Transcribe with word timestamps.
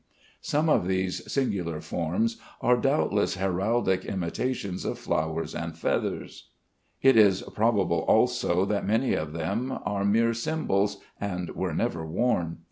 Some 0.41 0.67
of 0.67 0.87
these 0.87 1.31
singular 1.31 1.79
forms 1.79 2.37
are 2.59 2.75
doubtless 2.75 3.35
heraldic 3.35 4.03
imitations 4.03 4.83
of 4.83 4.97
flowers 4.97 5.53
and 5.53 5.77
feathers. 5.77 6.49
It 7.03 7.15
is 7.15 7.43
probable 7.43 7.99
also 7.99 8.65
that 8.65 8.83
many 8.87 9.13
of 9.13 9.33
them 9.33 9.77
are 9.85 10.03
mere 10.03 10.33
symbols 10.33 10.97
and 11.19 11.51
were 11.51 11.75
never 11.75 12.03
worn. 12.03 12.57